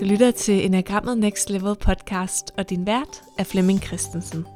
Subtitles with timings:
[0.00, 4.46] Du lytter til Enagrammet Next Level podcast, og din vært er Flemming Christensen.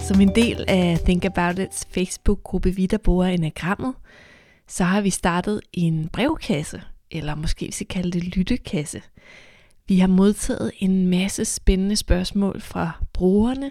[0.00, 3.94] Som en del af Think About It's Facebook-gruppe Vi, der bruger Enagrammet,
[4.68, 9.02] så har vi startet en brevkasse, eller måske vi skal kalde det lyttekasse.
[9.88, 13.70] Vi har modtaget en masse spændende spørgsmål fra brugerne,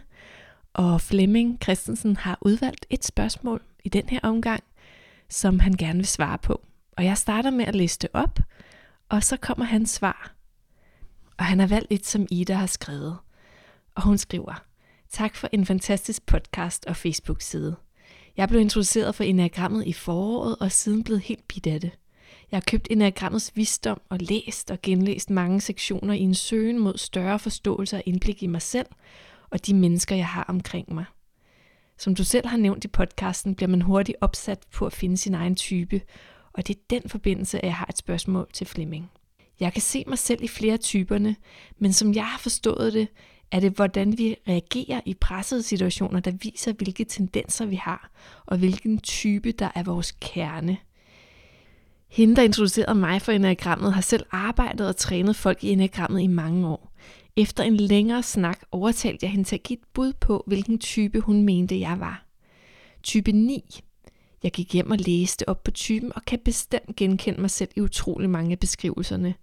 [0.74, 4.64] og Flemming Christensen har udvalgt et spørgsmål i den her omgang,
[5.30, 6.62] som han gerne vil svare på.
[6.98, 8.40] Og jeg starter med at læse det op,
[9.10, 10.36] og så kommer hans svar.
[11.38, 13.18] Og han har valgt et, som Ida har skrevet.
[13.96, 14.64] Og hun skriver,
[15.10, 17.76] Tak for en fantastisk podcast og Facebook-side.
[18.38, 21.92] Jeg blev introduceret for Enagrammet i foråret og siden blevet helt bit af det.
[22.52, 26.98] Jeg har købt Enagrammets visdom og læst og genlæst mange sektioner i en søgen mod
[26.98, 28.88] større forståelse og indblik i mig selv
[29.50, 31.06] og de mennesker, jeg har omkring mig.
[31.98, 35.34] Som du selv har nævnt i podcasten, bliver man hurtigt opsat på at finde sin
[35.34, 36.02] egen type,
[36.54, 39.12] og det er den forbindelse, at jeg har et spørgsmål til Flemming.
[39.60, 41.36] Jeg kan se mig selv i flere typerne,
[41.78, 43.08] men som jeg har forstået det,
[43.52, 48.12] er det, hvordan vi reagerer i pressede situationer, der viser, hvilke tendenser vi har,
[48.46, 50.78] og hvilken type, der er vores kerne.
[52.10, 56.28] Hende, der introducerede mig for enagrammet, har selv arbejdet og trænet folk i enagrammet i
[56.28, 56.94] mange år.
[57.36, 61.20] Efter en længere snak overtalte jeg hende til at give et bud på, hvilken type
[61.20, 62.26] hun mente, jeg var.
[63.04, 63.84] Type 9.
[64.44, 67.82] Jeg gik hjem og læste op på typen og kan bestemt genkende mig selv i
[67.82, 69.36] utrolig mange af beskrivelserne.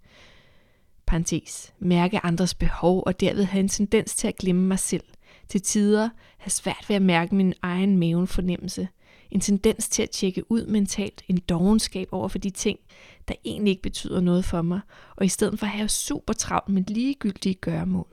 [1.05, 1.73] Parenthes.
[1.79, 5.03] Mærke andres behov og derved have en tendens til at glemme mig selv.
[5.49, 8.87] Til tider have svært ved at mærke min egen maven fornemmelse.
[9.31, 11.23] En tendens til at tjekke ud mentalt.
[11.27, 12.79] En dogenskab over for de ting,
[13.27, 14.79] der egentlig ikke betyder noget for mig.
[15.15, 18.07] Og i stedet for at have super travlt med ligegyldige gøremål.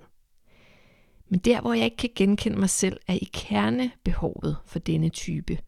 [1.29, 5.59] Men der, hvor jeg ikke kan genkende mig selv, er i kernebehovet for denne type.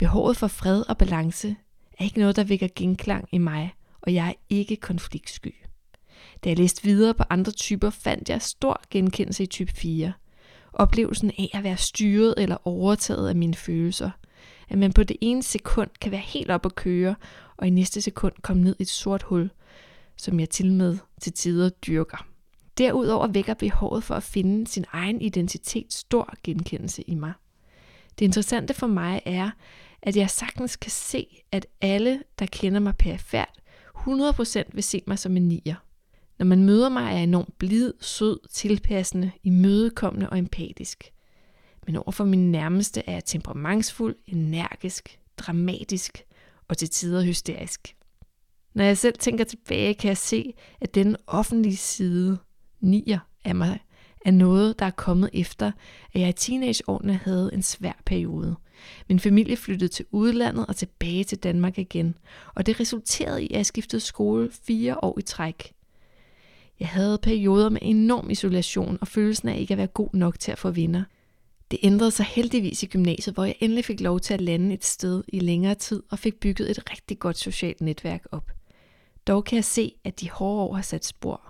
[0.00, 1.56] Behovet for fred og balance
[1.98, 5.54] er ikke noget, der vækker genklang i mig, og jeg er ikke konfliktsky.
[6.44, 10.12] Da jeg læste videre på andre typer, fandt jeg stor genkendelse i type 4.
[10.72, 14.10] Oplevelsen af at være styret eller overtaget af mine følelser.
[14.68, 17.14] At man på det ene sekund kan være helt op at køre,
[17.56, 19.50] og i næste sekund komme ned i et sort hul,
[20.16, 22.26] som jeg til med til tider dyrker.
[22.78, 27.32] Derudover vækker behovet for at finde sin egen identitet stor genkendelse i mig.
[28.18, 29.50] Det interessante for mig er,
[30.02, 33.60] at jeg sagtens kan se, at alle, der kender mig perifært,
[33.96, 35.74] 100% vil se mig som en nier.
[36.38, 41.12] Når man møder mig, er jeg enormt blid, sød, tilpassende, imødekommende og empatisk.
[41.86, 46.24] Men overfor min nærmeste er jeg temperamentsfuld, energisk, dramatisk
[46.68, 47.96] og til tider hysterisk.
[48.74, 52.38] Når jeg selv tænker tilbage, kan jeg se, at den offentlige side,
[52.80, 53.80] nier af mig,
[54.24, 55.72] er noget, der er kommet efter,
[56.12, 58.56] at jeg i teenageårene havde en svær periode.
[59.08, 62.14] Min familie flyttede til udlandet og tilbage til Danmark igen,
[62.54, 65.72] og det resulterede i, at jeg skiftede skole fire år i træk.
[66.80, 70.52] Jeg havde perioder med enorm isolation og følelsen af ikke at være god nok til
[70.52, 71.02] at få vinder.
[71.70, 74.84] Det ændrede sig heldigvis i gymnasiet, hvor jeg endelig fik lov til at lande et
[74.84, 78.50] sted i længere tid og fik bygget et rigtig godt socialt netværk op.
[79.26, 81.49] Dog kan jeg se, at de hårde år har sat spor.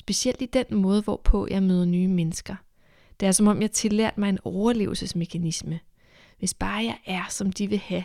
[0.00, 2.54] Specielt i den måde, hvorpå jeg møder nye mennesker.
[3.20, 5.80] Det er som om jeg tillært mig en overlevelsesmekanisme.
[6.38, 8.04] Hvis bare jeg er, som de vil have,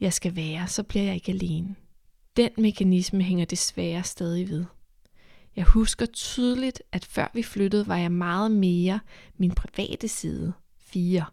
[0.00, 1.74] jeg skal være, så bliver jeg ikke alene.
[2.36, 4.64] Den mekanisme hænger desværre stadig ved.
[5.56, 9.00] Jeg husker tydeligt, at før vi flyttede, var jeg meget mere
[9.36, 11.24] min private side, fire,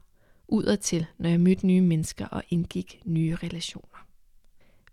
[0.48, 4.08] udadtil, når jeg mødte nye mennesker og indgik nye relationer.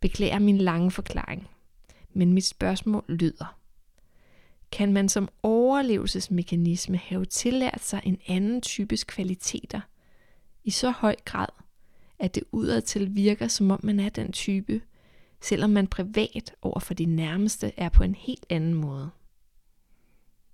[0.00, 1.48] Beklager min lange forklaring,
[2.14, 3.63] men mit spørgsmål lyder.
[4.72, 9.80] Kan man som overlevelsesmekanisme have tillært sig en anden typisk kvaliteter
[10.64, 11.48] i så høj grad,
[12.18, 14.80] at det udadtil virker som om man er den type,
[15.40, 19.10] selvom man privat over for de nærmeste er på en helt anden måde.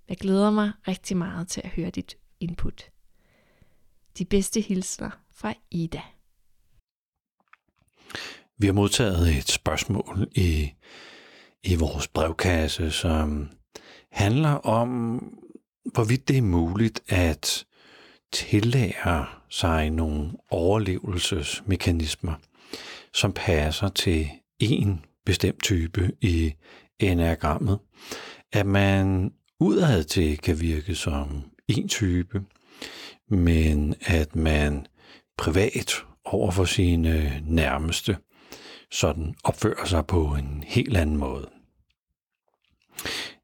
[0.09, 2.89] Jeg glæder mig rigtig meget til at høre dit input.
[4.17, 6.01] De bedste hilsner fra Ida.
[8.57, 10.71] Vi har modtaget et spørgsmål i,
[11.63, 13.49] i vores brevkasse, som
[14.11, 15.19] handler om,
[15.93, 17.65] hvorvidt det er muligt at
[18.31, 22.33] tillære sig nogle overlevelsesmekanismer,
[23.13, 24.29] som passer til
[24.59, 26.53] en bestemt type i
[26.99, 27.79] enagrammet.
[28.53, 32.41] At man udad til kan virke som en type,
[33.29, 34.85] men at man
[35.37, 35.93] privat
[36.25, 38.17] over for sine nærmeste
[38.91, 41.49] sådan opfører sig på en helt anden måde.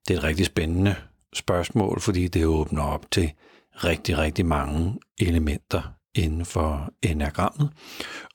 [0.08, 0.96] Det er et rigtig spændende
[1.34, 3.32] spørgsmål, fordi det åbner op til
[3.76, 5.82] rigtig, rigtig mange elementer
[6.16, 7.70] inden for enagrammet,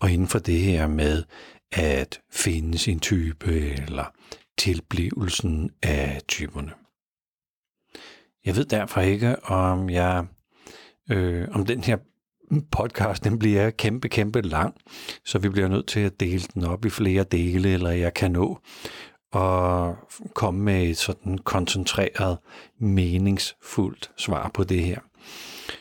[0.00, 1.22] og inden for det her med
[1.72, 4.04] at finde sin type eller
[4.58, 6.72] tilblivelsen af typerne.
[8.44, 10.26] Jeg ved derfor ikke, om jeg
[11.10, 11.96] øh, om den her
[12.72, 14.74] podcast den bliver kæmpe, kæmpe lang,
[15.24, 18.30] så vi bliver nødt til at dele den op i flere dele, eller jeg kan
[18.30, 18.58] nå
[19.34, 19.94] at
[20.34, 22.38] komme med et sådan koncentreret,
[22.78, 25.00] meningsfuldt svar på det her.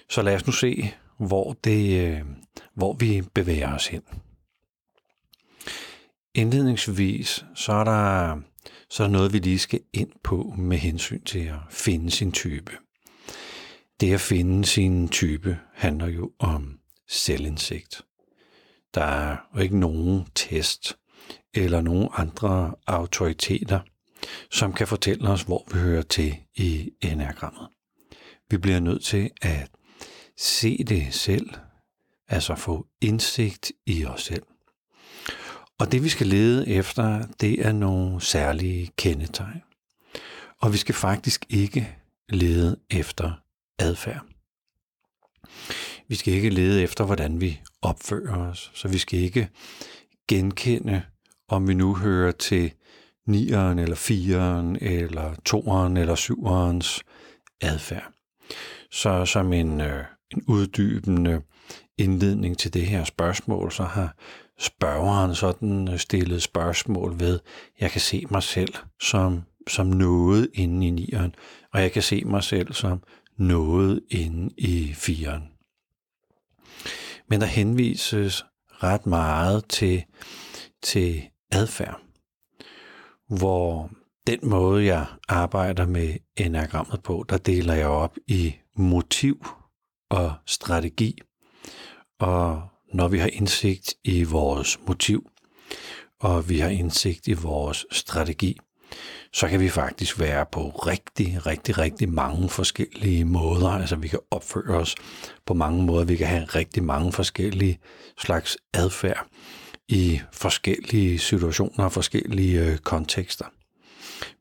[0.09, 2.21] Så lad os nu se, hvor, det, øh,
[2.75, 4.01] hvor vi bevæger os hen.
[6.33, 8.37] Indledningsvis, så er, der,
[8.89, 12.31] så er der noget, vi lige skal ind på med hensyn til at finde sin
[12.31, 12.71] type.
[14.01, 18.01] Det at finde sin type handler jo om selvindsigt.
[18.93, 20.97] Der er jo ikke nogen test
[21.53, 23.79] eller nogen andre autoriteter,
[24.51, 27.67] som kan fortælle os, hvor vi hører til i enagrammet.
[28.49, 29.69] Vi bliver nødt til at
[30.37, 31.49] se det selv,
[32.27, 34.43] altså få indsigt i os selv.
[35.79, 39.61] Og det vi skal lede efter, det er nogle særlige kendetegn.
[40.57, 41.97] Og vi skal faktisk ikke
[42.29, 43.31] lede efter
[43.79, 44.25] adfærd.
[46.07, 49.49] Vi skal ikke lede efter, hvordan vi opfører os, så vi skal ikke
[50.27, 51.03] genkende,
[51.51, 52.73] om vi nu hører til
[53.27, 57.03] nieren eller fireren eller toeren eller syverens
[57.61, 58.11] adfærd.
[58.91, 61.41] Så som en, øh, en uddybende
[61.97, 64.15] indledning til det her spørgsmål, så har
[64.59, 67.39] spørgeren sådan øh, stillet spørgsmål ved,
[67.79, 71.35] jeg kan se mig selv som, som noget inde i nieren,
[71.73, 73.03] og jeg kan se mig selv som
[73.37, 75.43] noget inde i firen.
[77.27, 78.45] Men der henvises
[78.83, 80.03] ret meget til,
[80.83, 82.01] til adfærd,
[83.27, 83.89] hvor
[84.27, 89.45] den måde, jeg arbejder med enagrammet på, der deler jeg op i motiv
[90.09, 91.17] og strategi.
[92.19, 92.61] Og
[92.93, 95.29] når vi har indsigt i vores motiv,
[96.19, 98.59] og vi har indsigt i vores strategi,
[99.33, 103.69] så kan vi faktisk være på rigtig, rigtig, rigtig mange forskellige måder.
[103.69, 104.95] Altså vi kan opføre os
[105.45, 106.05] på mange måder.
[106.05, 107.79] Vi kan have rigtig mange forskellige
[108.17, 109.27] slags adfærd
[109.87, 113.45] i forskellige situationer og forskellige øh, kontekster.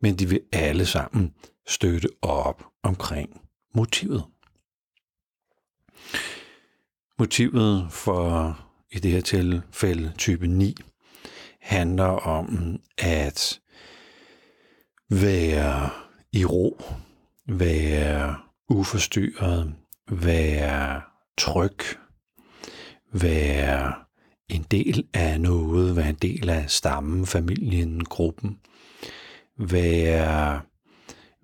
[0.00, 1.34] Men de vil alle sammen
[1.68, 3.40] støtte op omkring
[3.74, 4.24] motivet.
[7.18, 8.58] Motivet for
[8.90, 10.76] i det her tilfælde type 9
[11.60, 13.60] handler om at
[15.10, 15.90] være
[16.32, 16.82] i ro,
[17.48, 18.36] være
[18.68, 19.74] uforstyrret,
[20.08, 21.02] være
[21.38, 21.78] tryg,
[23.12, 23.94] være
[24.50, 28.58] en del af noget, være en del af stammen, familien, gruppen,
[29.58, 30.60] være,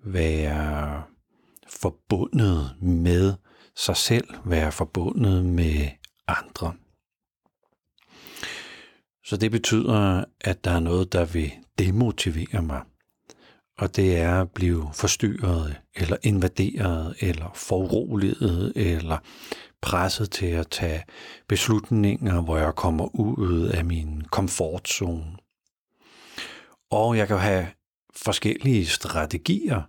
[0.05, 1.03] være
[1.67, 3.33] forbundet med
[3.75, 5.87] sig selv, være forbundet med
[6.27, 6.73] andre.
[9.25, 12.81] Så det betyder, at der er noget, der vil demotivere mig
[13.77, 19.17] og det er at blive forstyrret, eller invaderet, eller foruroliget, eller
[19.81, 21.03] presset til at tage
[21.47, 25.37] beslutninger, hvor jeg kommer ud af min komfortzone.
[26.91, 27.67] Og jeg kan have
[28.15, 29.81] forskellige strategier,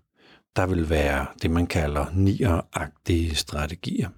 [0.57, 4.09] der vil være det, man kalder nieragtige strategier.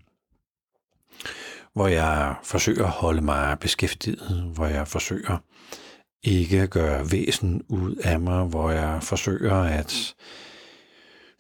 [1.75, 5.39] Hvor jeg forsøger at holde mig beskæftiget, hvor jeg forsøger
[6.23, 10.15] ikke at gøre væsen ud af mig, hvor jeg forsøger at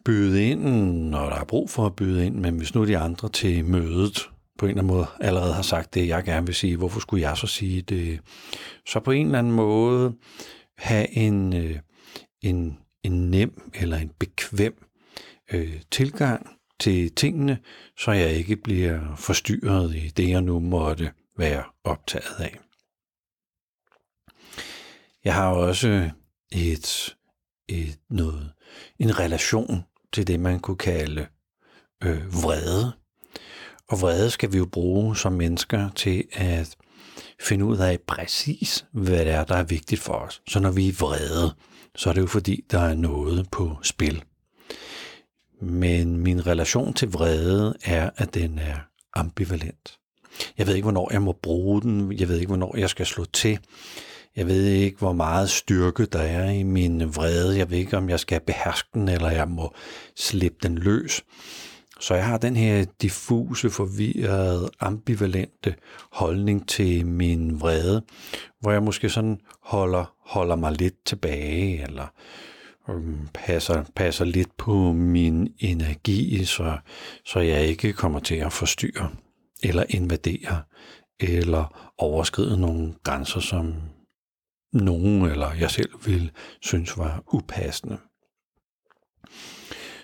[0.04, 0.60] byde ind,
[1.08, 4.30] når der er brug for at byde ind, men hvis nu de andre til mødet
[4.58, 7.28] på en eller anden måde allerede har sagt det, jeg gerne vil sige, hvorfor skulle
[7.28, 8.20] jeg så sige det?
[8.86, 10.14] Så på en eller anden måde
[10.78, 11.78] have en, øh,
[12.42, 14.84] en, en nem eller en bekvem
[15.52, 16.46] øh, tilgang
[16.80, 17.58] til tingene,
[17.98, 22.58] så jeg ikke bliver forstyrret i det, jeg nu måtte være optaget af.
[25.24, 26.10] Jeg har også
[26.52, 27.16] et,
[27.68, 28.52] et noget,
[28.98, 31.26] en relation til det, man kunne kalde
[32.04, 32.92] øh, vrede.
[33.88, 36.76] Og vrede skal vi jo bruge som mennesker til at
[37.40, 40.42] finde ud af præcis, hvad det er, der er vigtigt for os.
[40.48, 41.54] Så når vi er vrede,
[41.96, 44.24] så er det jo fordi, der er noget på spil.
[45.62, 48.76] Men min relation til vrede er, at den er
[49.14, 49.98] ambivalent.
[50.58, 52.12] Jeg ved ikke, hvornår jeg må bruge den.
[52.12, 53.58] Jeg ved ikke, hvornår jeg skal slå til.
[54.36, 57.58] Jeg ved ikke, hvor meget styrke der er i min vrede.
[57.58, 59.74] Jeg ved ikke, om jeg skal beherske den, eller jeg må
[60.16, 61.22] slippe den løs.
[62.00, 65.74] Så jeg har den her diffuse, forvirrede, ambivalente
[66.12, 68.02] holdning til min vrede,
[68.60, 72.06] hvor jeg måske sådan holder, holder mig lidt tilbage, eller
[72.88, 76.78] øhm, passer, passer lidt på min energi, så,
[77.24, 79.10] så jeg ikke kommer til at forstyrre,
[79.62, 80.62] eller invadere,
[81.20, 83.74] eller overskride nogle grænser, som
[84.72, 87.98] nogen eller jeg selv ville synes var upassende.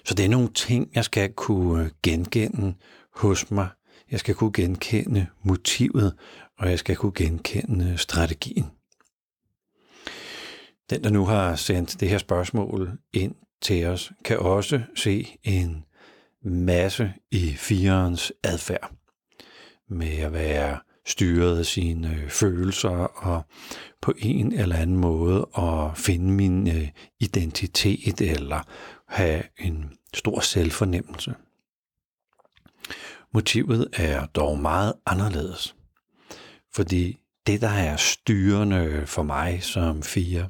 [0.05, 2.75] Så det er nogle ting, jeg skal kunne øh, genkende
[3.15, 3.69] hos mig.
[4.11, 6.15] Jeg skal kunne genkende motivet,
[6.59, 8.71] og jeg skal kunne genkende strategien.
[10.91, 15.85] Den, der nu har sendt det her spørgsmål ind til os, kan også se en
[16.43, 18.93] masse i firens adfærd
[19.89, 22.91] med at være styret af sine øh, følelser
[23.27, 23.43] og
[24.01, 26.89] på en eller anden måde at finde min øh,
[27.21, 28.61] identitet eller
[29.09, 31.35] have en stor selvfornemmelse.
[33.35, 35.77] Motivet er dog meget anderledes,
[36.75, 40.49] fordi det, der er styrende for mig som fire,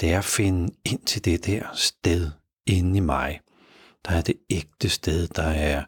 [0.00, 2.30] det er at finde ind til det der sted
[2.66, 3.40] inde i mig.
[4.04, 5.84] Der er det ægte sted, der er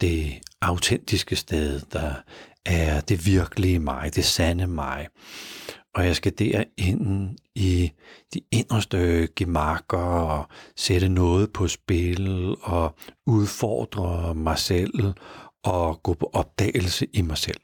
[0.00, 2.14] det autentiske sted, der
[2.66, 5.08] er det virkelige mig, det sande mig.
[5.94, 7.92] Og jeg skal derind i
[8.34, 10.46] de inderste gemakker og
[10.76, 12.94] sætte noget på spil og
[13.26, 15.12] udfordre mig selv
[15.64, 17.60] og gå på opdagelse i mig selv.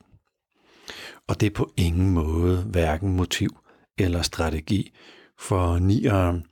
[1.28, 3.50] Og det er på ingen måde hverken motiv
[3.98, 4.92] eller strategi
[5.38, 6.46] for nieren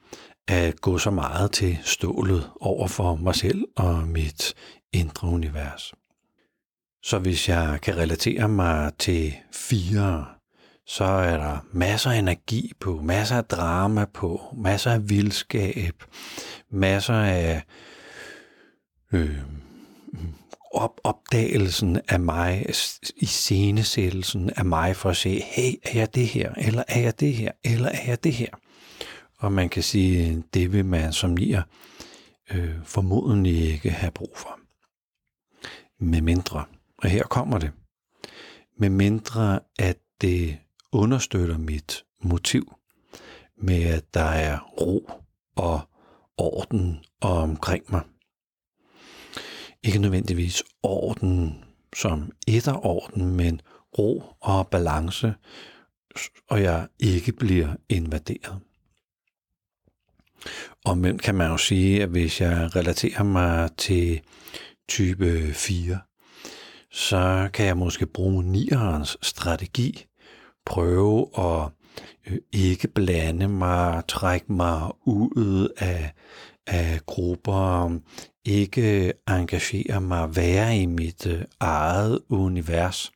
[0.48, 4.54] at gå så meget til stålet over for mig selv og mit
[4.92, 5.92] indre univers.
[7.02, 10.26] Så hvis jeg kan relatere mig til fire,
[10.86, 16.02] så er der masser af energi på, masser af drama på, masser af vildskab,
[16.70, 17.62] masser af
[19.12, 19.38] øh,
[20.74, 22.66] op, opdagelsen af mig,
[23.16, 27.20] i scenesættelsen af mig for at se, hey, er jeg det her, eller er jeg
[27.20, 28.48] det her, eller er jeg det her?
[29.38, 31.62] Og man kan sige, det vil man som nier
[32.50, 34.58] øh, formodentlig ikke have brug for.
[36.04, 36.64] Med mindre,
[37.02, 37.72] og her kommer det,
[38.78, 40.58] med mindre at det
[40.92, 42.74] understøtter mit motiv
[43.56, 45.10] med, at der er ro
[45.56, 45.80] og
[46.36, 48.02] orden omkring mig.
[49.82, 51.64] Ikke nødvendigvis orden
[51.96, 53.60] som etterorden, men
[53.98, 55.34] ro og balance,
[56.48, 58.60] og jeg ikke bliver invaderet.
[60.96, 64.20] men kan man jo sige, at hvis jeg relaterer mig til
[64.88, 65.98] type 4,
[66.92, 70.06] så kan jeg måske bruge nierens strategi,
[70.66, 71.68] prøve at
[72.26, 76.12] øh, ikke blande mig, trække mig ud af,
[76.66, 77.98] af grupper,
[78.44, 83.12] ikke engagere mig, være i mit øh, eget univers,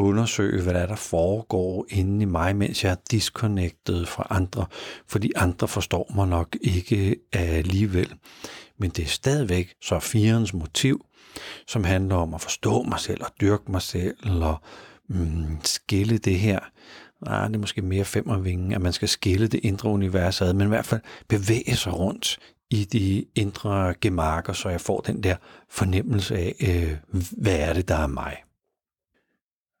[0.00, 4.66] undersøge, hvad der, er, der foregår inde i mig, mens jeg er disconnected fra andre,
[5.06, 8.14] fordi andre forstår mig nok ikke øh, alligevel.
[8.78, 11.04] Men det er stadigvæk så firens motiv,
[11.66, 14.56] som handler om at forstå mig selv og dyrke mig selv og
[15.08, 16.60] mm, skille det her.
[17.24, 20.66] Nej, det er måske mere femmervingen, at man skal skille det indre univers ad, men
[20.66, 22.38] i hvert fald bevæge sig rundt
[22.70, 25.36] i de indre gemarker, så jeg får den der
[25.70, 28.36] fornemmelse af, øh, hvad er det, der er mig.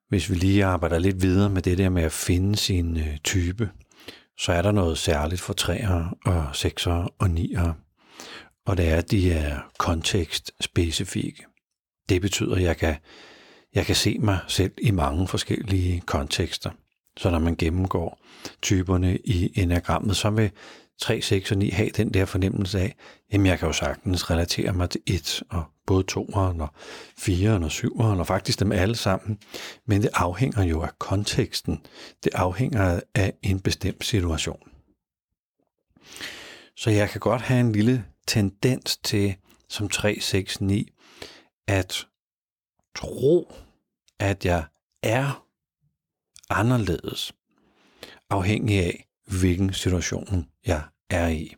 [0.08, 3.70] Hvis vi lige arbejder lidt videre med det der med at finde sin øh, type,
[4.38, 7.72] så er der noget særligt for træer og sekser og nier.
[8.66, 11.44] Og det er, at de er kontekstspecifikke.
[12.08, 12.96] Det betyder, at jeg kan,
[13.74, 16.70] jeg kan se mig selv i mange forskellige kontekster.
[17.16, 18.22] Så når man gennemgår
[18.62, 20.50] typerne i enagrammet, så vil
[21.00, 22.96] 3, 6 og 9 have den der fornemmelse af,
[23.32, 26.68] jamen jeg kan jo sagtens relatere mig til 1 og både 2'eren og
[27.20, 29.38] 4'eren og 7'eren og faktisk dem alle sammen.
[29.86, 31.86] Men det afhænger jo af konteksten.
[32.24, 34.68] Det afhænger af en bestemt situation.
[36.76, 39.36] Så jeg kan godt have en lille tendens til,
[39.68, 40.92] som 3, 6, 9,
[41.68, 42.06] at
[42.96, 43.52] tro,
[44.18, 44.64] at jeg
[45.02, 45.46] er
[46.50, 47.34] anderledes,
[48.30, 51.54] afhængig af, hvilken situation jeg er i.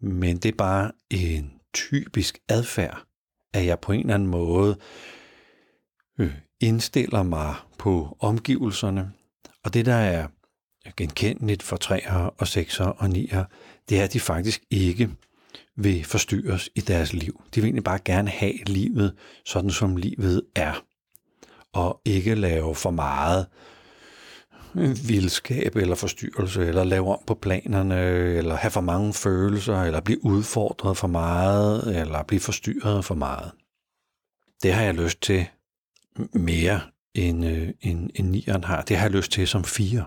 [0.00, 3.02] Men det er bare en typisk adfærd,
[3.52, 4.76] at jeg på en eller anden måde
[6.18, 9.12] øh, indstiller mig på omgivelserne.
[9.64, 10.26] Og det, der er
[10.96, 13.44] genkendeligt for træer og sekser og nier,
[13.88, 15.10] det er, at de faktisk ikke
[15.76, 17.42] vil forstyrres i deres liv.
[17.54, 20.84] De vil egentlig bare gerne have livet, sådan som livet er,
[21.72, 23.46] og ikke lave for meget
[25.08, 30.24] vildskab eller forstyrrelse, eller lave om på planerne, eller have for mange følelser, eller blive
[30.24, 33.50] udfordret for meget, eller blive forstyrret for meget.
[34.62, 35.46] Det har jeg lyst til
[36.32, 36.80] mere,
[37.14, 38.82] end, øh, end, end nieren har.
[38.82, 40.04] Det har jeg lyst til som fire.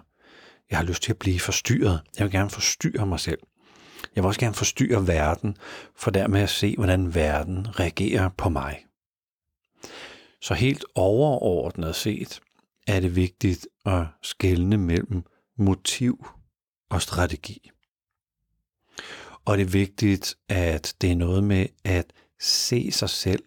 [0.70, 2.02] Jeg har lyst til at blive forstyrret.
[2.18, 3.40] Jeg vil gerne forstyrre mig selv.
[4.16, 5.58] Jeg vil også gerne forstyrre verden,
[5.96, 8.86] for dermed at se, hvordan verden reagerer på mig.
[10.42, 12.40] Så helt overordnet set
[12.88, 15.24] er det vigtigt at skelne mellem
[15.58, 16.28] motiv
[16.90, 17.72] og strategi.
[19.46, 23.44] Og det er vigtigt, at det er noget med at se sig selv,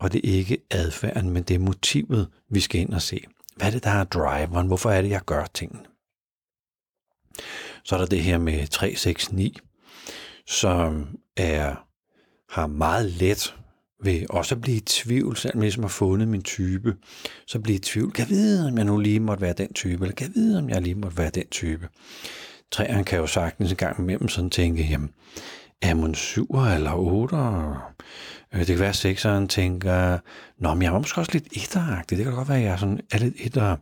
[0.00, 3.24] og det er ikke adfærden, men det er motivet, vi skal ind og se.
[3.56, 4.66] Hvad er det, der er driveren?
[4.66, 5.84] Hvorfor er det, jeg gør tingene?
[7.84, 9.62] Så er der det her med 369,
[10.46, 11.86] som er,
[12.48, 13.56] har meget let
[14.02, 16.96] vil også blive i tvivl, selvom jeg ligesom har fundet min type,
[17.46, 20.04] så blive i tvivl, kan jeg vide, om jeg nu lige måtte være den type,
[20.04, 21.88] eller kan jeg vide, om jeg lige måtte være den type.
[22.72, 25.10] Træerne kan jo sagtens en gang imellem sådan tænke, jamen,
[25.82, 27.94] er man syver eller otter?
[28.54, 30.18] Øh, det kan være, at sekseren tænker,
[30.58, 32.18] nå, men jeg er måske også lidt etteragtig.
[32.18, 33.76] Det kan godt være, at jeg er, sådan, er lidt etter.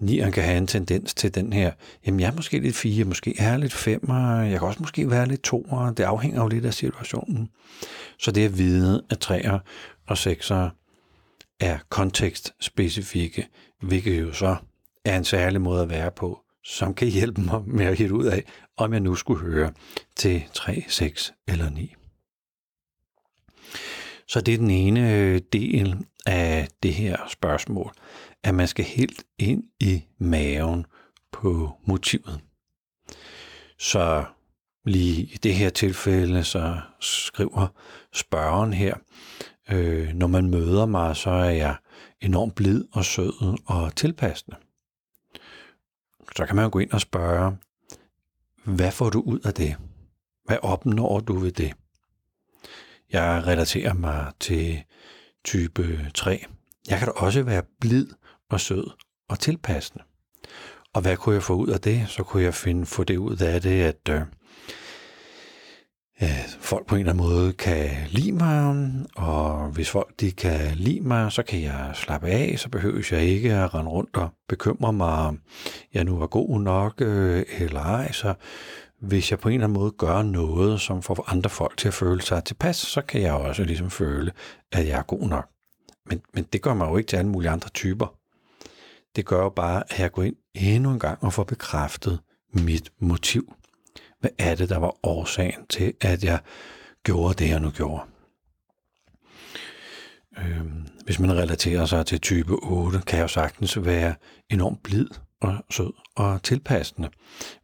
[0.00, 1.72] Nieren kan have en tendens til den her,
[2.06, 5.10] jamen jeg er måske lidt fire, måske er jeg lidt femmer, jeg kan også måske
[5.10, 5.92] være lidt toer.
[5.92, 7.48] Det afhænger jo lidt af situationen.
[8.18, 9.58] Så det at vide, at træer
[10.06, 10.70] og sekser
[11.60, 13.48] er kontekstspecifikke,
[13.82, 14.56] hvilket jo så
[15.04, 18.24] er en særlig måde at være på, som kan hjælpe mig med at hitte ud
[18.24, 18.44] af,
[18.76, 19.72] om jeg nu skulle høre
[20.16, 21.94] til 3, 6 eller 9.
[24.28, 27.92] Så det er den ene øh, del af det her spørgsmål,
[28.42, 30.86] at man skal helt ind i maven
[31.32, 32.40] på motivet.
[33.78, 34.24] Så
[34.84, 37.66] lige i det her tilfælde, så skriver
[38.12, 38.94] spørgeren her,
[39.70, 41.76] øh, når man møder mig, så er jeg
[42.20, 44.56] enormt blid og sød og tilpassende.
[46.36, 47.56] Så kan man gå ind og spørge,
[48.64, 49.76] hvad får du ud af det?
[50.44, 51.72] Hvad opnår du ved det?
[53.12, 54.82] Jeg relaterer mig til
[55.44, 56.44] type 3.
[56.90, 58.06] Jeg kan da også være blid
[58.50, 58.90] og sød
[59.28, 60.04] og tilpassende.
[60.94, 62.04] Og hvad kunne jeg få ud af det?
[62.08, 64.20] Så kunne jeg finde, få det ud af det, at øh,
[66.60, 68.76] folk på en eller anden måde kan lide mig,
[69.16, 73.22] og hvis folk de kan lide mig, så kan jeg slappe af, så behøver jeg
[73.22, 75.40] ikke at rende rundt og bekymre mig, om
[75.94, 78.12] jeg nu er god nok øh, eller ej.
[78.12, 78.34] Så
[79.00, 81.94] hvis jeg på en eller anden måde gør noget, som får andre folk til at
[81.94, 84.32] føle sig tilpas, så kan jeg også ligesom føle,
[84.72, 85.48] at jeg er god nok.
[86.06, 88.14] Men, men det gør mig jo ikke til alle mulige andre typer.
[89.16, 92.20] Det gør jo bare, at jeg går ind endnu en gang og får bekræftet
[92.52, 93.54] mit motiv.
[94.20, 96.38] Hvad er det, der var årsagen til, at jeg
[97.02, 98.02] gjorde det, jeg nu gjorde?
[100.38, 104.14] Øhm, hvis man relaterer sig til type 8, kan jeg jo sagtens være
[104.50, 105.08] enormt blid
[105.40, 107.08] og sød og tilpassende.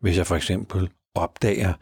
[0.01, 1.73] Hvis jeg for eksempel opdager,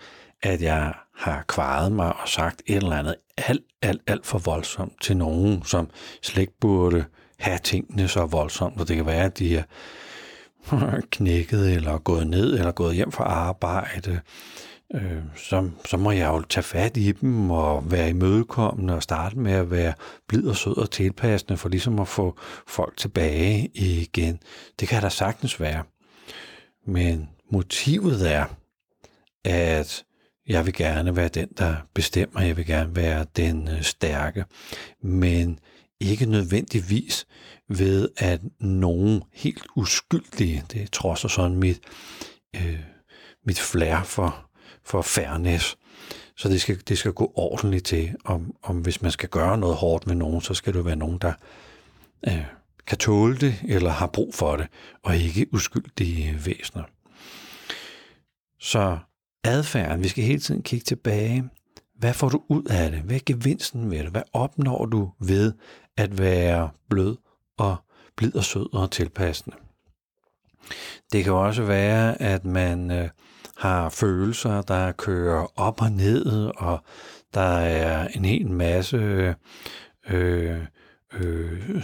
[0.42, 5.02] at jeg har kvaret mig og sagt et eller andet alt, alt, alt for voldsomt
[5.02, 5.90] til nogen, som
[6.22, 7.04] slet ikke burde
[7.38, 9.62] have tingene så voldsomt, og det kan være, at de er
[11.12, 14.20] knækket, eller gået ned, eller gået hjem fra arbejde,
[14.94, 19.38] øh, så, så må jeg jo tage fat i dem og være imødekommende og starte
[19.38, 19.94] med at være
[20.28, 24.38] blid og sød og tilpassende for ligesom at få folk tilbage igen.
[24.80, 25.82] Det kan da sagtens være.
[26.86, 28.44] Men motivet er,
[29.44, 30.04] at
[30.48, 32.40] jeg vil gerne være den, der bestemmer.
[32.40, 34.44] Jeg vil gerne være den øh, stærke.
[35.02, 35.58] Men
[36.00, 37.26] ikke nødvendigvis
[37.68, 41.80] ved, at nogen helt uskyldige, det trodser sådan mit,
[42.56, 42.80] øh,
[43.46, 44.50] mit flair for,
[44.84, 45.76] for fairness.
[46.36, 49.76] Så det skal, det skal gå ordentligt til, om, om hvis man skal gøre noget
[49.76, 51.32] hårdt med nogen, så skal det være nogen, der
[52.28, 52.44] øh,
[52.86, 54.66] kan tåle det, eller har brug for det,
[55.02, 56.84] og ikke uskyldige væsener.
[58.60, 58.98] Så
[59.44, 61.44] adfærden, vi skal hele tiden kigge tilbage.
[61.98, 63.00] Hvad får du ud af det?
[63.00, 64.10] Hvad er gevinsten ved det?
[64.10, 65.52] Hvad opnår du ved
[65.96, 67.16] at være blød
[67.58, 67.76] og
[68.16, 69.56] blid og sød og tilpassende?
[71.12, 73.08] Det kan også være, at man øh,
[73.56, 76.84] har følelser, der kører op og ned, og
[77.34, 78.96] der er en hel masse
[80.10, 80.56] øh,
[81.14, 81.82] øh,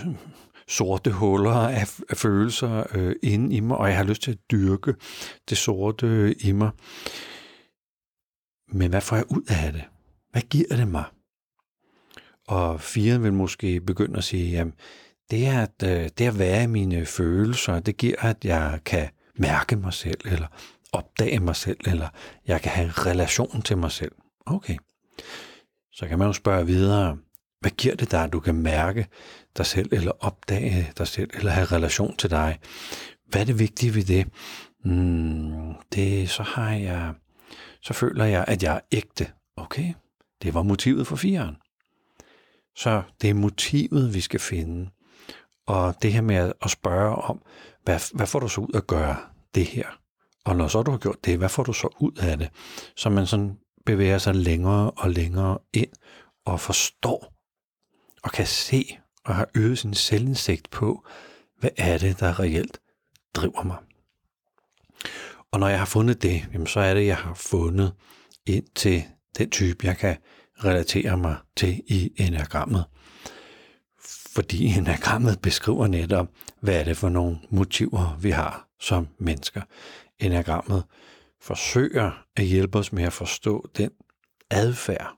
[0.68, 4.38] sorte huller af, af følelser øh, inde i mig, og jeg har lyst til at
[4.50, 4.94] dyrke
[5.48, 6.70] det sorte øh, i mig.
[8.72, 9.84] Men hvad får jeg ud af det?
[10.32, 11.04] Hvad giver det mig?
[12.48, 14.74] Og firen vil måske begynde at sige, jamen,
[15.30, 19.08] det er at, øh, det at være i mine følelser, det giver, at jeg kan
[19.36, 20.46] mærke mig selv, eller
[20.92, 22.08] opdage mig selv, eller
[22.46, 24.12] jeg kan have en relation til mig selv.
[24.46, 24.76] Okay.
[25.92, 27.18] Så kan man jo spørge videre,
[27.60, 29.06] hvad giver det dig, at du kan mærke
[29.56, 32.58] dig selv, eller opdage dig selv, eller have relation til dig?
[33.26, 34.28] Hvad er det vigtige ved det?
[34.84, 37.14] Mm, det så har jeg,
[37.82, 39.32] så føler jeg, at jeg er ægte.
[39.56, 39.94] Okay,
[40.42, 41.56] det var motivet for firen.
[42.76, 44.90] Så det er motivet, vi skal finde.
[45.66, 47.42] Og det her med at spørge om,
[47.84, 49.16] hvad, hvad får du så ud at gøre
[49.54, 49.86] det her?
[50.44, 52.50] Og når så du har gjort det, hvad får du så ud af det?
[52.96, 55.90] Så man sådan bevæger sig længere og længere ind
[56.44, 57.34] og forstår
[58.22, 61.06] og kan se og har øget sin selvindsigt på,
[61.58, 62.80] hvad er det, der reelt
[63.34, 63.76] driver mig.
[65.52, 67.94] Og når jeg har fundet det, jamen, så er det, jeg har fundet
[68.46, 69.04] ind til
[69.38, 70.16] den type, jeg kan
[70.64, 72.84] relatere mig til i enagrammet.
[74.34, 76.26] Fordi enagrammet beskriver netop,
[76.60, 79.62] hvad er det for nogle motiver, vi har som mennesker.
[80.18, 80.84] Enagrammet
[81.40, 83.90] forsøger at hjælpe os med at forstå den
[84.50, 85.16] adfærd,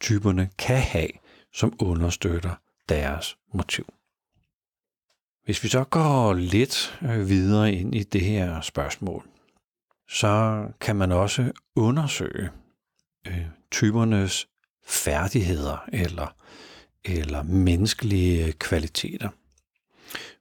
[0.00, 1.08] typerne kan have,
[1.54, 2.54] som understøtter
[2.88, 3.86] deres motiv.
[5.44, 9.28] Hvis vi så går lidt øh, videre ind i det her spørgsmål,
[10.08, 12.50] så kan man også undersøge
[13.26, 14.48] øh, typernes
[14.86, 16.34] færdigheder eller,
[17.04, 19.28] eller menneskelige kvaliteter.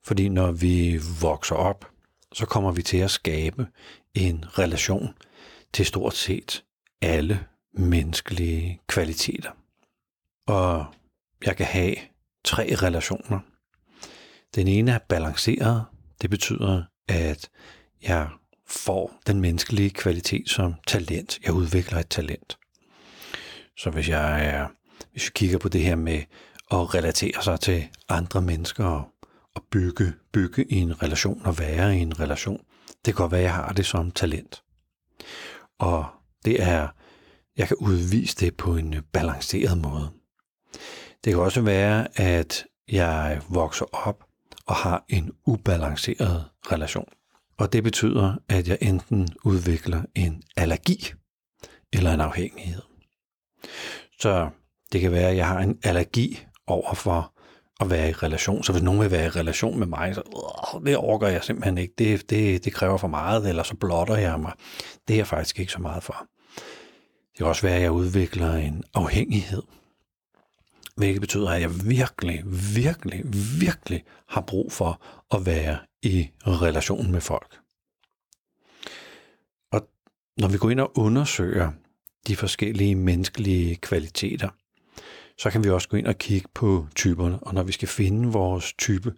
[0.04, 1.92] Fordi når vi vokser op,
[2.34, 3.68] så kommer vi til at skabe
[4.14, 5.14] en relation
[5.74, 6.64] til stort set
[7.02, 9.52] alle menneskelige kvaliteter.
[10.48, 10.86] Og
[11.46, 11.96] jeg kan have
[12.44, 13.40] tre relationer.
[14.56, 15.86] Den ene er balanceret.
[16.22, 17.50] Det betyder, at
[18.04, 18.30] jeg
[18.70, 21.40] får den menneskelige kvalitet som talent.
[21.46, 22.58] Jeg udvikler et talent.
[23.78, 24.68] Så hvis jeg er,
[25.12, 26.24] hvis vi kigger på det her med
[26.72, 29.04] at relatere sig til andre mennesker og,
[29.56, 33.42] og bygge, bygge i en relation og være i en relation, det kan godt være,
[33.42, 34.64] at jeg har det som talent.
[35.80, 36.06] Og
[36.46, 36.88] det er,
[37.58, 40.10] jeg kan udvise det på en balanceret måde.
[41.24, 44.24] Det kan også være, at jeg vokser op
[44.66, 47.08] og har en ubalanceret relation.
[47.60, 51.14] Og det betyder, at jeg enten udvikler en allergi
[51.94, 52.82] eller en afhængighed.
[54.20, 54.50] Så
[54.92, 57.34] det kan være, at jeg har en allergi over for
[57.80, 58.64] at være i relation.
[58.64, 60.22] Så hvis nogen vil være i relation med mig, så
[60.76, 61.94] øh, det overgår jeg simpelthen ikke.
[61.98, 64.52] Det, det, det kræver for meget, eller så blotter jeg mig.
[65.08, 66.26] Det er jeg faktisk ikke så meget for.
[67.32, 69.62] Det kan også være, at jeg udvikler en afhængighed.
[70.98, 72.44] Hvilket betyder, at jeg virkelig,
[72.76, 73.24] virkelig,
[73.60, 75.02] virkelig har brug for
[75.36, 77.60] at være i relation med folk.
[79.72, 79.90] Og
[80.38, 81.72] når vi går ind og undersøger
[82.28, 84.50] de forskellige menneskelige kvaliteter,
[85.38, 87.40] så kan vi også gå ind og kigge på typerne.
[87.40, 89.14] Og når vi skal finde vores type,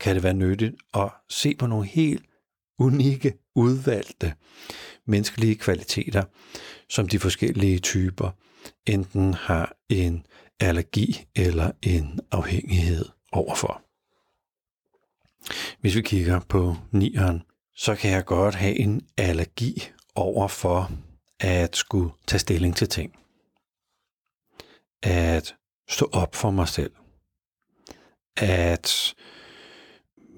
[0.00, 2.24] kan det være nyttigt at se på nogle helt
[2.78, 4.34] unikke, udvalgte
[5.06, 6.22] menneskelige kvaliteter,
[6.88, 8.30] som de forskellige typer
[8.86, 10.26] enten har en
[10.60, 13.82] allergi eller en afhængighed overfor.
[15.80, 17.42] Hvis vi kigger på nieren,
[17.74, 19.82] så kan jeg godt have en allergi
[20.14, 20.90] over for
[21.40, 23.12] at skulle tage stilling til ting.
[25.02, 25.54] At
[25.88, 26.92] stå op for mig selv.
[28.36, 29.14] At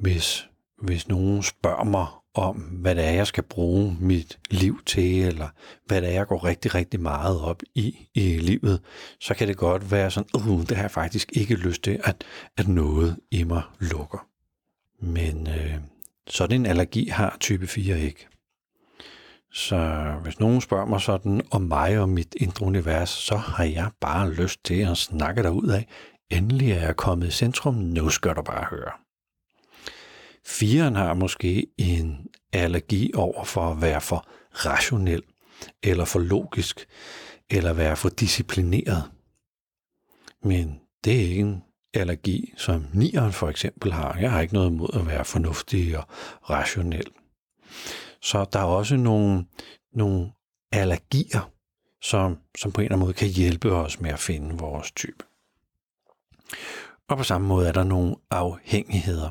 [0.00, 0.48] hvis,
[0.82, 2.06] hvis nogen spørger mig
[2.38, 5.49] om, hvad det er, jeg skal bruge mit liv til, eller
[5.87, 8.81] hvad det er, jeg går rigtig, rigtig meget op i i livet,
[9.20, 12.25] så kan det godt være sådan, uh, det har jeg faktisk ikke lyst til, at,
[12.57, 14.27] at noget i mig lukker.
[15.01, 15.75] Men øh,
[16.29, 18.27] sådan en allergi har type 4 ikke.
[19.53, 23.90] Så hvis nogen spørger mig sådan om mig og mit indre univers, så har jeg
[24.01, 25.87] bare lyst til at snakke derud af.
[26.31, 29.06] Endelig er jeg kommet i centrum, nu skal du bare høre.
[30.46, 35.22] Firen har måske en allergi over for at være for rationel,
[35.82, 36.87] eller for logisk,
[37.50, 39.11] eller være for disciplineret.
[40.42, 41.62] Men det er ikke en
[41.94, 44.18] allergi, som nieren for eksempel har.
[44.18, 46.04] Jeg har ikke noget imod at være fornuftig og
[46.50, 47.06] rationel.
[48.22, 49.46] Så der er også nogle,
[49.92, 50.32] nogle
[50.72, 51.50] allergier,
[52.02, 55.24] som, som på en eller anden måde kan hjælpe os med at finde vores type.
[57.09, 59.30] Og på samme måde er der nogle afhængigheder.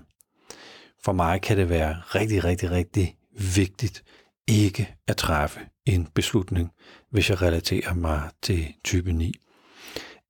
[1.06, 3.18] For mig kan det være rigtig, rigtig, rigtig
[3.56, 4.04] vigtigt
[4.48, 6.70] ikke at træffe en beslutning,
[7.12, 9.34] hvis jeg relaterer mig til type 9.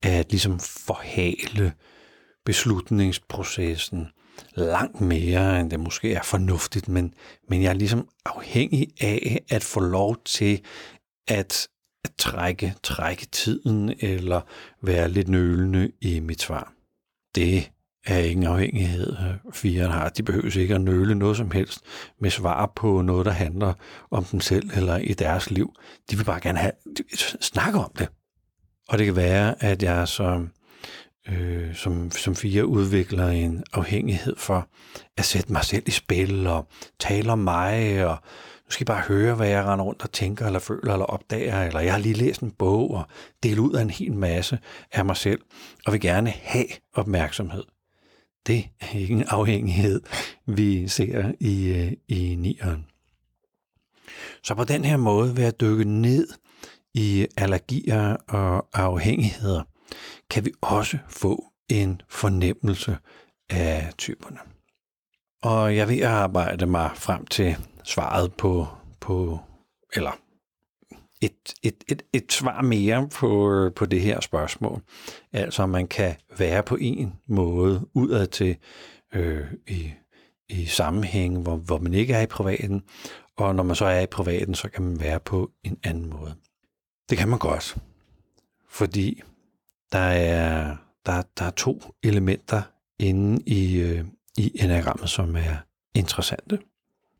[0.04, 1.74] At ligesom forhale
[2.46, 4.08] beslutningsprocessen
[4.56, 7.14] langt mere, end det måske er fornuftigt, men,
[7.50, 10.62] men jeg er ligesom afhængig af at få lov til
[11.28, 11.68] at,
[12.04, 14.42] at trække, trække tiden eller
[14.82, 16.74] være lidt nølende i mit svar.
[17.36, 17.72] Det
[18.06, 19.16] er ingen afhængighed,
[19.54, 20.10] fire har.
[20.10, 21.80] De behøver ikke at nøle noget som helst
[22.20, 23.74] med svar på noget, der handler
[24.12, 25.74] om dem selv eller i deres liv.
[26.12, 26.72] De vil bare gerne have,
[27.42, 28.08] snakke om det.
[28.90, 30.50] Og det kan være, at jeg som
[31.30, 34.68] øh, som, som fire udvikler en afhængighed for
[35.18, 36.68] at sætte mig selv i spil og
[37.00, 38.18] tale om mig, og
[38.66, 41.64] nu skal I bare høre, hvad jeg render rundt og tænker, eller føler, eller opdager,
[41.64, 43.04] eller jeg har lige læst en bog og
[43.44, 44.60] dele ud af en hel masse
[44.92, 45.42] af mig selv,
[45.86, 47.64] og vil gerne have opmærksomhed.
[48.48, 50.02] Det er ikke en afhængighed,
[50.46, 52.86] vi ser i, øh, i nieren.
[54.44, 56.28] Så på den her måde ved at dykke ned
[56.94, 59.64] i allergier og afhængigheder,
[60.30, 62.98] kan vi også få en fornemmelse
[63.50, 64.38] af typerne.
[65.44, 68.68] Og jeg vil arbejde mig frem til svaret på,
[69.00, 69.40] på
[69.94, 70.25] eller
[71.26, 74.82] et, et, et, et svar mere på, øh, på det her spørgsmål.
[75.34, 78.58] Altså, man kan være på en måde udad til
[79.14, 79.94] øh, i,
[80.50, 82.84] i sammenhæng, hvor, hvor man ikke er i privaten,
[83.38, 86.36] og når man så er i privaten, så kan man være på en anden måde.
[87.10, 87.78] Det kan man godt,
[88.70, 89.22] fordi
[89.92, 92.62] der er, der, der er to elementer
[93.00, 94.06] inde i, øh,
[94.38, 95.56] i enagrammet, som er
[95.94, 96.60] interessante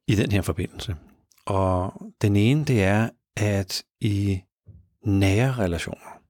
[0.08, 0.96] i den her forbindelse.
[1.46, 4.42] Og den ene, det er, at i
[5.06, 6.22] nære relationer,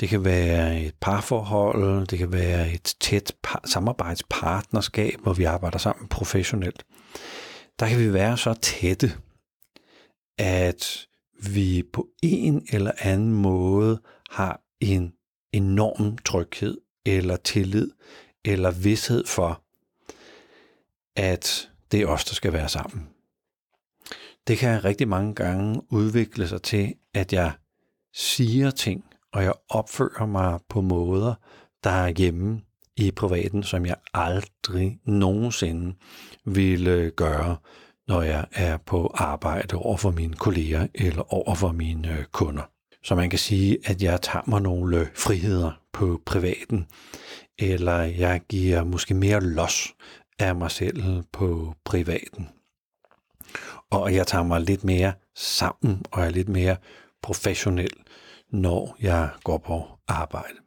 [0.00, 5.78] det kan være et parforhold, det kan være et tæt par- samarbejdspartnerskab, hvor vi arbejder
[5.78, 6.86] sammen professionelt.
[7.78, 9.12] Der kan vi være så tætte,
[10.38, 11.06] at
[11.52, 15.12] vi på en eller anden måde har en
[15.52, 17.90] enorm tryghed eller tillid
[18.44, 19.62] eller vidshed for,
[21.16, 23.08] at det er os, der skal være sammen.
[24.48, 27.52] Det kan rigtig mange gange udvikle sig til, at jeg
[28.14, 31.34] siger ting, og jeg opfører mig på måder,
[31.84, 32.60] der er hjemme
[32.96, 35.96] i privaten, som jeg aldrig nogensinde
[36.44, 37.56] ville gøre,
[38.08, 42.70] når jeg er på arbejde over for mine kolleger eller over for mine øh, kunder.
[43.04, 46.86] Så man kan sige, at jeg tager mig nogle øh, friheder på privaten,
[47.58, 49.94] eller jeg giver måske mere los
[50.38, 52.48] af mig selv på privaten.
[53.90, 56.76] Og jeg tager mig lidt mere sammen og er lidt mere
[57.22, 57.92] professionel,
[58.50, 60.58] når jeg går på arbejde.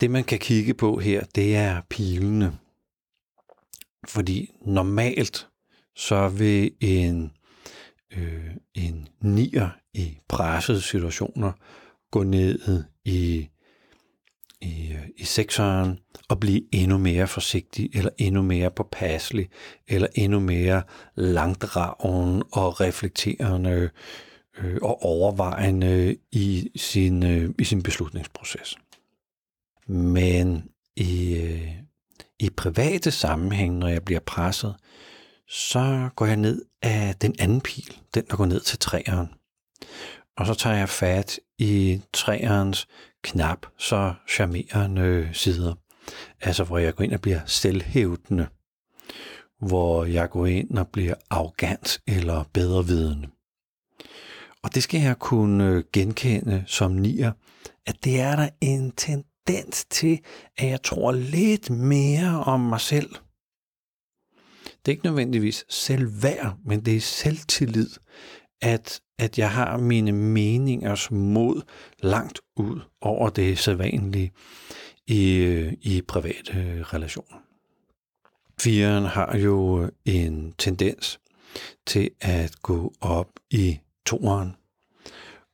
[0.00, 2.58] Det man kan kigge på her, det er pilene.
[4.06, 5.48] Fordi normalt
[5.96, 7.32] så vil en,
[8.16, 11.52] øh, en nier i pressede situationer
[12.10, 13.48] gå ned i,
[14.60, 19.48] i, øh, i sekseren og blive endnu mere forsigtig, eller endnu mere påpasselig,
[19.88, 20.82] eller endnu mere
[21.14, 23.90] langdragen og reflekterende
[24.58, 28.76] øh, og overvejende i sin, øh, i sin beslutningsproces.
[29.86, 31.72] Men i, øh,
[32.38, 34.74] i private sammenhæng, når jeg bliver presset,
[35.48, 39.28] så går jeg ned af den anden pil, den der går ned til træeren.
[40.36, 42.88] Og så tager jeg fat i træerens
[43.22, 45.74] knap så charmerende sider.
[46.40, 48.46] Altså hvor jeg går ind og bliver selvhævdende.
[49.60, 53.28] Hvor jeg går ind og bliver arrogant eller bedrevidende.
[54.62, 57.32] Og det skal jeg kunne øh, genkende som nier,
[57.86, 60.18] at det er der en tendens til,
[60.58, 63.10] at jeg tror lidt mere om mig selv–
[64.88, 67.90] det er ikke nødvendigvis selvværd, men det er selvtillid,
[68.62, 71.62] at, at jeg har mine meningers mod
[72.02, 74.32] langt ud over det sædvanlige
[75.06, 77.38] i, øh, i private relationer.
[78.60, 81.20] Firen har jo en tendens
[81.86, 84.56] til at gå op i toeren,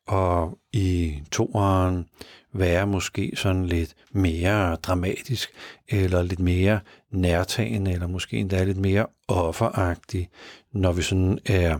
[0.07, 2.07] og i toeren
[2.53, 5.51] være måske sådan lidt mere dramatisk,
[5.89, 10.29] eller lidt mere nærtagende, eller måske endda lidt mere offeragtig,
[10.73, 11.79] når vi sådan er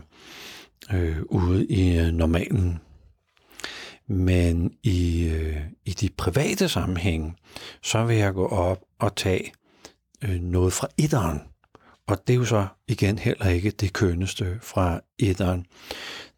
[0.93, 2.79] øh, ude i øh, normalen.
[4.07, 7.33] Men i, øh, i de private sammenhænge,
[7.83, 9.51] så vil jeg gå op og tage
[10.23, 11.41] øh, noget fra etteren.
[12.07, 15.65] Og det er jo så igen heller ikke det kønneste fra etteren.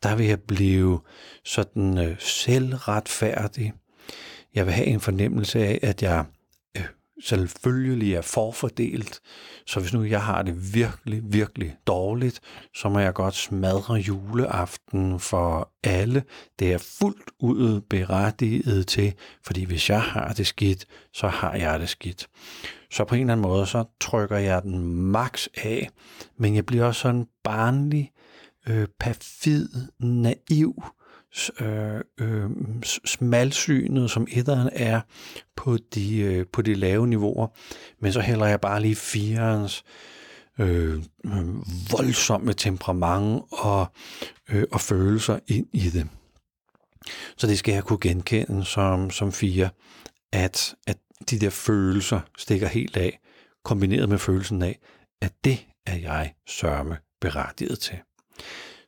[0.03, 0.99] Der vil jeg blive
[1.45, 3.73] sådan øh, selvretfærdig,
[4.55, 6.25] jeg vil have en fornemmelse af, at jeg
[7.23, 9.19] selvfølgelig er forfordelt.
[9.65, 12.39] Så hvis nu jeg har det virkelig, virkelig dårligt,
[12.75, 16.23] så må jeg godt smadre juleaften for alle.
[16.59, 19.13] Det er fuldt ud berettiget til,
[19.45, 22.27] fordi hvis jeg har det skidt, så har jeg det skidt.
[22.91, 25.89] Så på en eller anden måde, så trykker jeg den max af,
[26.37, 28.11] men jeg bliver også sådan barnlig,
[28.67, 30.83] øh, perfid, naiv,
[31.59, 32.49] øh, øh,
[33.05, 35.01] smalsynet, som etteren er
[35.55, 37.47] på de, øh, på de lave niveauer,
[38.01, 39.83] men så hælder jeg bare lige firens
[40.59, 41.47] øh, øh,
[41.91, 43.87] voldsomme temperament og,
[44.49, 46.07] øh, og følelser ind i det.
[47.37, 49.69] Så det skal jeg kunne genkende som, som fire,
[50.33, 50.97] at, at
[51.29, 53.19] de der følelser stikker helt af,
[53.63, 54.79] kombineret med følelsen af,
[55.21, 57.99] at det er jeg sørme berettiget til.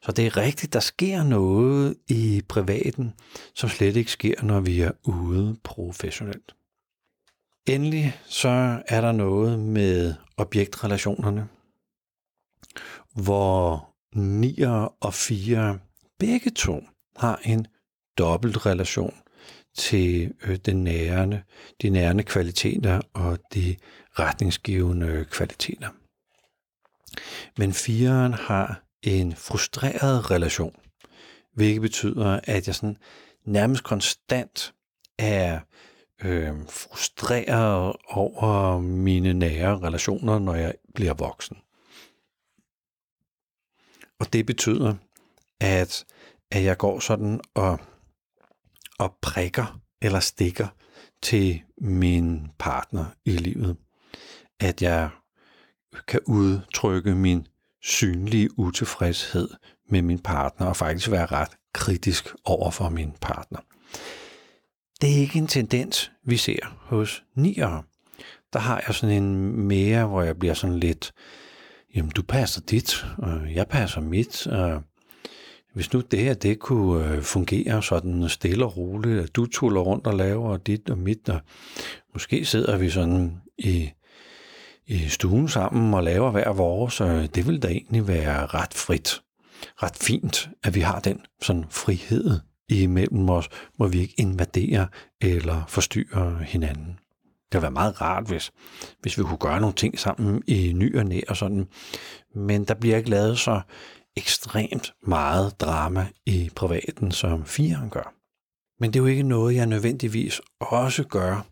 [0.01, 3.13] Så det er rigtigt, der sker noget i privaten,
[3.55, 6.55] som slet ikke sker, når vi er ude professionelt.
[7.67, 11.47] Endelig så er der noget med objektrelationerne,
[13.13, 14.62] hvor 9
[15.01, 15.79] og 4
[16.19, 16.83] begge to
[17.17, 17.67] har en
[18.17, 19.13] dobbelt relation
[19.77, 21.43] til øh, den nærende,
[21.81, 23.75] de nærende kvaliteter og de
[24.19, 25.89] retningsgivende kvaliteter.
[27.57, 30.75] Men 4'eren har en frustreret relation
[31.59, 32.97] hvilket betyder, at jeg sådan
[33.45, 34.73] nærmest konstant
[35.17, 35.59] er
[36.23, 41.57] øh, frustreret over mine nære relationer, når jeg bliver voksen.
[44.19, 44.95] Og det betyder,
[45.59, 46.05] at,
[46.51, 47.79] at jeg går sådan og,
[48.99, 50.67] og prikker eller stikker
[51.21, 53.77] til min partner i livet.
[54.59, 55.09] At jeg
[56.07, 57.47] kan udtrykke min
[57.83, 59.49] synlige utilfredshed
[59.89, 63.59] med min partner og faktisk være ret kritisk over for min partner.
[65.01, 67.83] Det er ikke en tendens, vi ser hos niere.
[68.53, 71.13] Der har jeg sådan en mere, hvor jeg bliver sådan lidt,
[71.95, 74.83] jamen du passer dit, og jeg passer mit, og
[75.73, 79.81] hvis nu det her, det kunne øh, fungere sådan stille og roligt, at du tuller
[79.81, 81.41] rundt og laver dit og mit, og
[82.13, 83.89] måske sidder vi sådan i,
[84.89, 89.21] i stuen sammen og laver hver vores, øh, det vil da egentlig være ret frit,
[89.84, 94.86] ret fint, at vi har den sådan frihed imellem os, hvor vi ikke invaderer
[95.21, 96.99] eller forstyrrer hinanden.
[97.52, 98.52] Det ville være meget rart, hvis,
[99.02, 101.67] hvis vi kunne gøre nogle ting sammen i ny og næ og sådan.
[102.36, 103.62] Men der bliver ikke lavet så
[104.17, 108.13] ekstremt meget drama i privaten, som firen gør.
[108.80, 111.45] Men det er jo ikke noget, jeg nødvendigvis også gør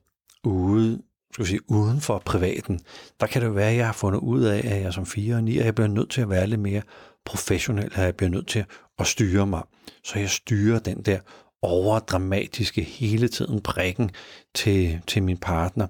[0.43, 1.01] ude,
[1.33, 2.79] skal sige, uden for privaten.
[3.19, 5.35] Der kan det jo være, at jeg har fundet ud af, at jeg som 4
[5.35, 6.81] og 9, at jeg bliver nødt til at være lidt mere
[7.25, 8.65] professionel, at jeg bliver nødt til
[8.99, 9.61] at styre mig.
[10.03, 11.19] Så jeg styrer den der
[11.61, 14.11] overdramatiske hele tiden prikken
[14.55, 15.87] til, til min partner,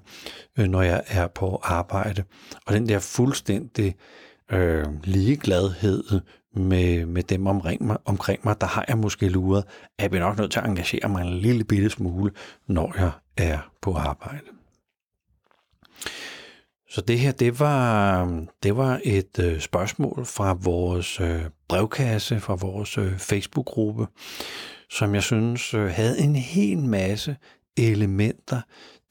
[0.58, 2.24] øh, når jeg er på arbejde.
[2.66, 3.94] Og den der fuldstændig
[4.52, 6.20] øh, ligegladhed
[6.56, 9.64] med, med dem omkring mig, omkring mig, der har jeg måske luret,
[9.98, 12.32] at jeg bliver nok nødt til at engagere mig en lille bitte smule,
[12.66, 14.57] når jeg er på arbejde.
[16.90, 22.54] Så det her, det var, det var et øh, spørgsmål fra vores øh, brevkasse, fra
[22.54, 24.06] vores øh, Facebook-gruppe,
[24.90, 27.36] som jeg synes øh, havde en hel masse
[27.76, 28.60] elementer,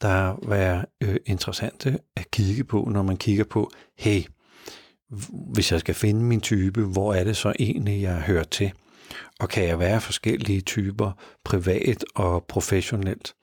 [0.00, 4.22] der var øh, interessante at kigge på, når man kigger på, hey,
[5.52, 8.72] hvis jeg skal finde min type, hvor er det så egentlig, jeg hører til?
[9.40, 11.12] Og kan jeg være forskellige typer,
[11.44, 13.34] privat og professionelt?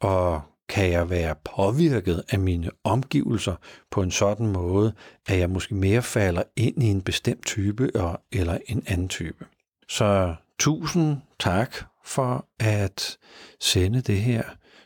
[0.00, 3.54] Og kan jeg være påvirket af mine omgivelser
[3.90, 4.92] på en sådan måde,
[5.26, 7.90] at jeg måske mere falder ind i en bestemt type
[8.32, 9.44] eller en anden type?
[9.88, 13.18] Så tusind tak for at
[13.60, 14.42] sende det her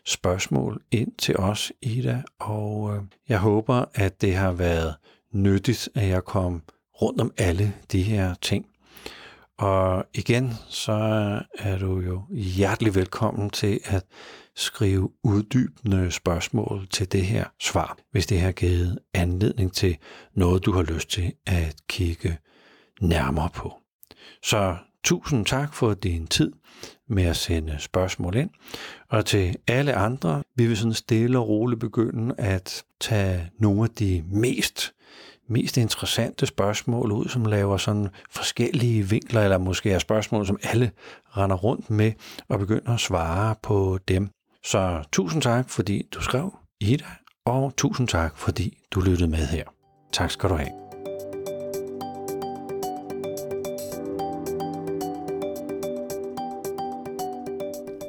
[0.06, 4.94] spørgsmål ind til os, Ida, og øh, jeg håber, at det har været
[5.32, 6.62] nyttigt, at jeg kom
[7.02, 8.66] rundt om alle de her ting.
[9.58, 10.92] Og igen, så
[11.58, 14.04] er du jo hjertelig velkommen til at
[14.58, 19.96] skrive uddybende spørgsmål til det her svar, hvis det har givet anledning til
[20.34, 22.38] noget, du har lyst til at kigge
[23.00, 23.74] nærmere på.
[24.42, 26.52] Så tusind tak for din tid
[27.08, 28.50] med at sende spørgsmål ind.
[29.08, 33.90] Og til alle andre, vi vil sådan stille og roligt begynde at tage nogle af
[33.90, 34.94] de mest
[35.50, 40.90] mest interessante spørgsmål ud, som laver sådan forskellige vinkler, eller måske er spørgsmål, som alle
[41.36, 42.12] render rundt med,
[42.48, 44.30] og begynder at svare på dem.
[44.70, 47.04] Så tusind tak, fordi du skrev, Ida,
[47.46, 49.64] og tusind tak, fordi du lyttede med her.
[50.12, 50.70] Tak skal du have.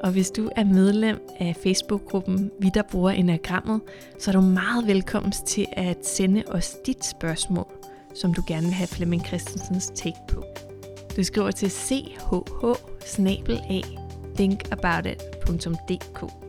[0.04, 3.82] Og hvis du er medlem af Facebook-gruppen Vi, der bruger enagrammet,
[4.20, 7.68] så er du meget velkommen til at sende os dit spørgsmål,
[8.16, 10.44] som du gerne vil have Flemming Christensens take på.
[11.18, 12.20] Du skriver til chh
[14.36, 16.49] thinkaboutit.dk